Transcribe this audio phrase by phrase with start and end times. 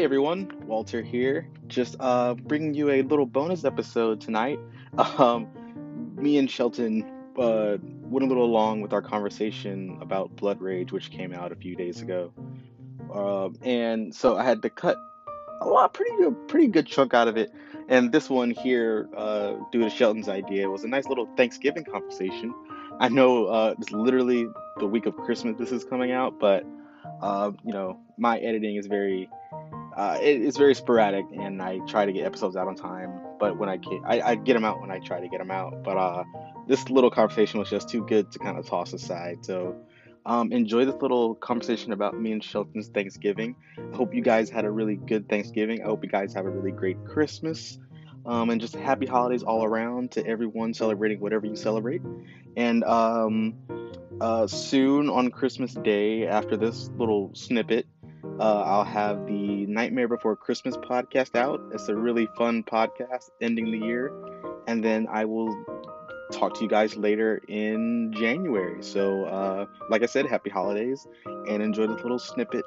[0.00, 1.46] Hey everyone, Walter here.
[1.68, 4.58] Just uh, bringing you a little bonus episode tonight.
[5.18, 5.46] Um,
[6.16, 7.04] me and Shelton
[7.38, 11.54] uh, went a little along with our conversation about Blood Rage, which came out a
[11.54, 12.32] few days ago.
[13.14, 14.96] Uh, and so I had to cut
[15.60, 17.52] a lot, pretty good, pretty good chunk out of it.
[17.90, 22.54] And this one here, uh, due to Shelton's idea, was a nice little Thanksgiving conversation.
[23.00, 24.48] I know uh, it's literally
[24.78, 26.64] the week of Christmas this is coming out, but
[27.20, 29.28] uh, you know my editing is very
[30.00, 33.20] uh, it, it's very sporadic, and I try to get episodes out on time.
[33.38, 35.50] But when I can, I, I get them out when I try to get them
[35.50, 35.82] out.
[35.84, 36.24] But uh,
[36.66, 39.44] this little conversation was just too good to kind of toss aside.
[39.44, 39.76] So
[40.24, 43.54] um, enjoy this little conversation about me and Shelton's Thanksgiving.
[43.76, 45.82] I hope you guys had a really good Thanksgiving.
[45.82, 47.78] I hope you guys have a really great Christmas.
[48.24, 52.00] Um, and just happy holidays all around to everyone celebrating whatever you celebrate.
[52.56, 53.54] And um,
[54.18, 57.86] uh, soon on Christmas Day, after this little snippet,
[58.40, 61.60] uh, I'll have the Nightmare Before Christmas podcast out.
[61.72, 64.10] It's a really fun podcast ending the year.
[64.66, 65.54] And then I will
[66.32, 68.82] talk to you guys later in January.
[68.82, 72.64] So, uh, like I said, happy holidays and enjoy this little snippet.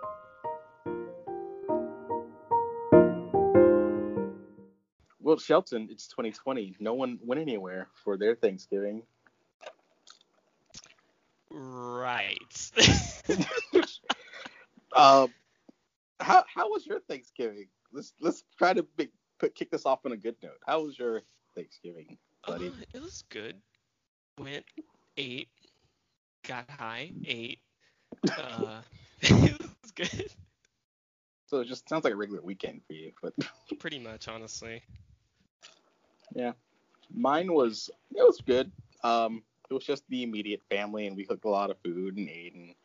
[5.20, 6.76] Well, Shelton, it's 2020.
[6.80, 9.02] No one went anywhere for their Thanksgiving.
[11.50, 12.72] Right.
[14.96, 15.34] Um,
[16.20, 17.68] how how was your Thanksgiving?
[17.92, 20.60] Let's let's try to make, put kick this off on a good note.
[20.66, 21.22] How was your
[21.56, 22.68] Thanksgiving, buddy?
[22.68, 23.62] Uh, it was good.
[24.40, 24.66] Went,
[25.18, 25.50] ate,
[26.48, 27.60] got high, ate.
[28.38, 28.82] Uh,
[29.22, 30.32] it was good.
[31.46, 33.34] So it just sounds like a regular weekend for you, but
[33.80, 34.84] Pretty much, honestly.
[36.36, 36.54] yeah,
[37.14, 38.72] mine was it was good.
[39.04, 42.30] Um, it was just the immediate family, and we cooked a lot of food and
[42.30, 42.76] ate and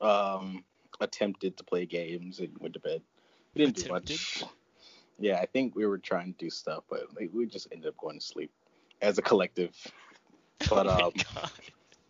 [0.00, 0.64] um
[1.00, 3.02] attempted to play games and went to bed.
[3.54, 4.44] We didn't do much.
[5.18, 7.96] Yeah, I think we were trying to do stuff, but like, we just ended up
[7.96, 8.50] going to sleep
[9.00, 9.76] as a collective.
[10.70, 11.50] But oh um, God.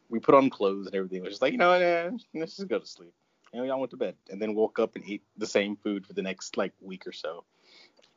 [0.09, 1.19] we put on clothes and everything.
[1.19, 3.13] It was just like, you know what, eh, let's just go to sleep.
[3.53, 6.07] And we all went to bed, and then woke up and ate the same food
[6.07, 7.45] for the next like week or so.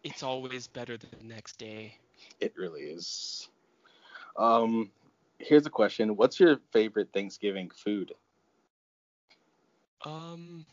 [0.03, 1.97] It's always better the next day.
[2.39, 3.49] It really is.
[4.37, 4.91] Um,
[5.39, 8.13] here's a question: What's your favorite Thanksgiving food?
[10.05, 10.65] Um,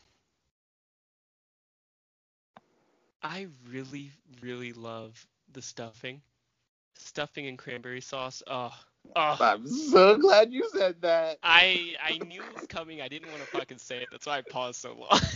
[3.23, 4.11] I really,
[4.41, 6.21] really love the stuffing.
[6.95, 8.43] Stuffing and cranberry sauce.
[8.47, 8.73] Oh,
[9.15, 9.39] oh.
[9.39, 11.39] I'm so glad you said that.
[11.43, 13.01] I I knew it was coming.
[13.01, 14.09] I didn't want to fucking say it.
[14.11, 15.19] That's why I paused so long.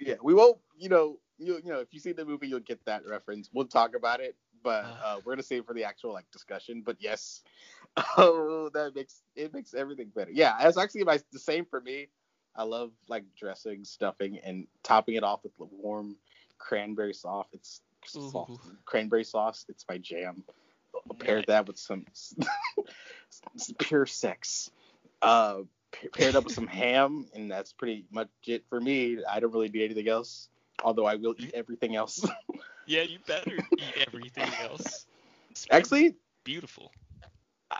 [0.00, 0.58] Yeah, we won't.
[0.78, 3.50] You know, you you know, if you see the movie, you'll get that reference.
[3.52, 6.82] We'll talk about it, but uh, we're gonna save for the actual like discussion.
[6.84, 7.42] But yes,
[8.18, 10.30] oh, that makes it makes everything better.
[10.32, 12.08] Yeah, it's actually my the same for me.
[12.56, 16.16] I love like dressing, stuffing, and topping it off with warm
[16.58, 17.46] cranberry sauce.
[17.52, 19.64] It's sauce, cranberry sauce.
[19.68, 20.44] It's my jam.
[21.18, 22.06] Pair that with some
[23.78, 24.70] pure sex.
[25.20, 25.62] Uh,
[26.12, 29.18] paired up with some ham, and that's pretty much it for me.
[29.28, 30.48] I don't really need anything else.
[30.82, 32.24] Although I will eat everything else.
[32.86, 35.06] yeah, you better eat everything else.
[35.50, 36.92] It's Actually, beautiful.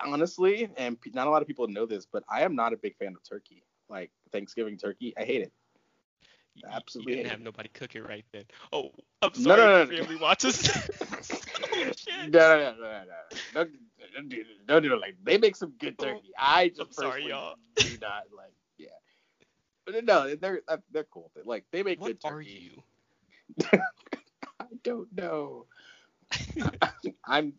[0.05, 2.97] honestly, and not a lot of people know this, but I am not a big
[2.97, 3.63] fan of turkey.
[3.89, 5.53] Like Thanksgiving turkey, I hate it.
[6.55, 8.45] You- Absolutely You didn't have nobody cook it right then.
[8.73, 8.91] Oh,
[9.23, 9.61] I'm No, sorry.
[9.67, 9.97] no, if no.
[9.97, 10.71] Family watches.
[11.63, 12.31] oh No, shit.
[12.33, 13.39] no, no, no, no, no.
[13.55, 13.71] Don't,
[14.15, 14.45] don't do.
[14.67, 16.33] Don't do it like they make some good Oh, turkey.
[16.39, 17.57] I just I'm sorry, y'all.
[17.81, 18.55] do not like.
[18.79, 18.89] Yeah,
[19.87, 21.31] but no, they're they're cool.
[21.45, 22.43] Like they make What good are turkey.
[22.43, 22.83] you?
[24.61, 25.67] I don't know.
[27.27, 27.55] I'm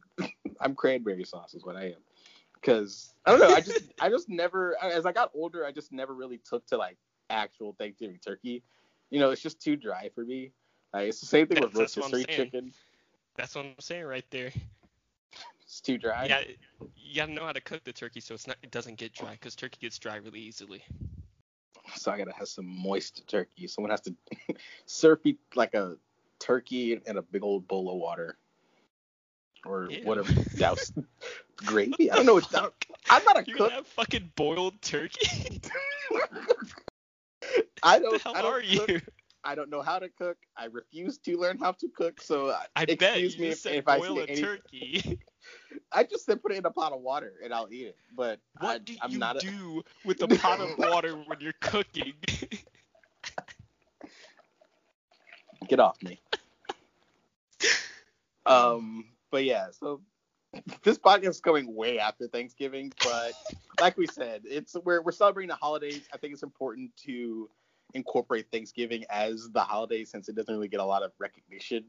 [0.60, 2.02] I'm cranberry sauce is what I am.
[2.64, 3.56] Cause I don't know.
[3.56, 6.78] I just I just never as I got older I just never really took to
[6.78, 6.98] like
[7.30, 8.64] actual Thanksgiving turkey.
[9.10, 10.52] You know, it's just too dry for me.
[10.94, 12.52] Like, it's the same thing with That's- that's what I'm rotisserie saying.
[12.52, 12.74] chicken.
[13.36, 14.52] That's what I'm saying right there.
[15.62, 16.26] It's too dry.
[16.26, 16.44] Yeah,
[16.96, 19.32] you gotta know how to cook the turkey so it's not it doesn't get dry
[19.32, 20.84] because turkey gets dry really easily.
[21.96, 23.68] So I gotta have some moist turkey.
[23.68, 24.16] Someone has to
[24.86, 25.98] serve me like a
[26.40, 28.38] turkey in a big old bowl of water.
[29.66, 30.02] Or Ew.
[30.02, 30.30] whatever.
[30.58, 30.92] Douse
[31.66, 32.12] gravy?
[32.12, 32.74] I don't know what that,
[33.10, 33.72] I'm not a You're cook.
[33.72, 35.62] have fucking boiled turkey?
[37.84, 38.92] I don't the hell I don't are cook.
[38.92, 39.02] you?
[39.44, 40.38] I don't know how to cook.
[40.58, 42.22] I refuse to learn how to cook.
[42.22, 44.42] So uh, I bet you excuse me if, if I boil a any.
[44.42, 45.20] turkey.
[45.92, 47.98] I just said put it in a pot of water and I'll eat it.
[48.16, 51.40] But What I, do I'm you not a, do with a pot of water when
[51.40, 52.14] you're cooking?
[55.68, 56.20] get off me.
[58.46, 60.02] um, but yeah, so
[60.84, 63.34] this podcast is going way after Thanksgiving, but
[63.80, 66.08] like we said, it's we're we're celebrating the holidays.
[66.14, 67.50] I think it's important to
[67.94, 71.86] incorporate Thanksgiving as the holiday since it doesn't really get a lot of recognition.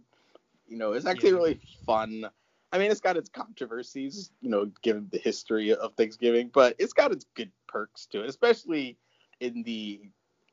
[0.66, 1.36] You know, it's actually Yeah.
[1.36, 2.26] really fun.
[2.72, 6.92] I mean, it's got its controversies, you know, given the history of Thanksgiving, but it's
[6.92, 8.98] got its good perks to it, especially
[9.40, 10.02] in the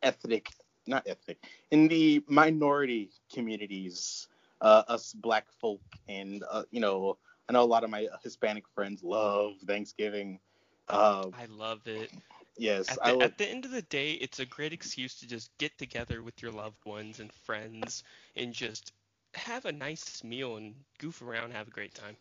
[0.02, 0.50] ethnic,
[0.88, 4.30] not ethnic, in the minority communities,
[4.66, 7.20] uh, us black folk, and, uh, you know,
[7.50, 10.40] I know a lot of my Hispanic friends love Thanksgiving.
[10.90, 12.12] Uh, I love it.
[12.58, 15.58] yes, At the, at the end of the day, it's a great excuse to just
[15.60, 18.04] get together with your loved ones and friends
[18.36, 18.94] and just
[19.36, 22.18] have a nice meal and goof around, have a great time.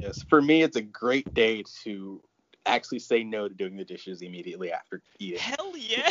[0.00, 2.22] Yes, for me, it's a great day to
[2.66, 5.44] actually say no to doing the dishes immediately after eating.
[5.44, 6.10] Hell yeah!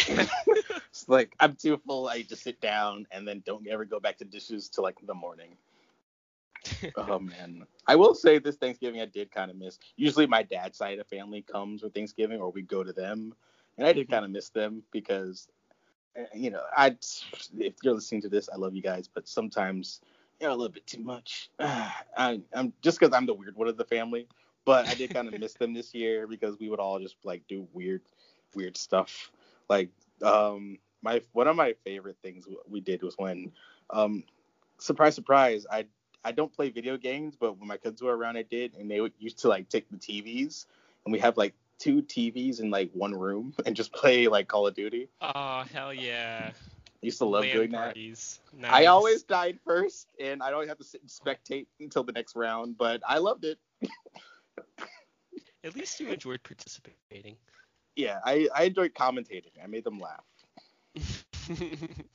[0.89, 2.07] It's like I'm too full.
[2.07, 5.13] I just sit down and then don't ever go back to dishes till like the
[5.15, 5.57] morning.
[6.95, 9.79] Oh man, I will say this Thanksgiving I did kind of miss.
[9.95, 13.33] Usually my dad's side of family comes with Thanksgiving, or we go to them,
[13.77, 14.19] and I did Mhm.
[14.19, 15.47] kind of miss them because,
[16.17, 16.97] uh, you know, I
[17.57, 20.01] if you're listening to this, I love you guys, but sometimes
[20.39, 21.49] you know a little bit too much.
[21.59, 24.27] I, I'm just because I'm the weird one of the family,
[24.65, 27.47] but I did kind of miss them this year because we would all just like
[27.47, 28.01] do weird,
[28.53, 29.31] weird stuff.
[29.69, 29.89] Like
[30.23, 33.51] um my one of my favorite things we did was when
[33.91, 34.23] um
[34.79, 35.85] surprise surprise I
[36.25, 38.99] I don't play video games, but when my kids were around, I did, and they
[38.99, 40.65] would used to like take the TVs,
[41.05, 44.65] and we have like two TVs in like one room, and just play like Call
[44.65, 45.07] of Duty.
[45.21, 46.49] oh hell yeah!
[46.51, 47.95] I used to love LAN doing that.
[47.95, 48.39] Nice.
[48.63, 52.35] I always died first, and I don't have to sit and spectate until the next
[52.35, 53.59] round, but I loved it.
[55.65, 57.37] At least you enjoyed participating.
[57.95, 59.51] Yeah, I, I enjoyed commentating.
[59.63, 60.25] I made them laugh.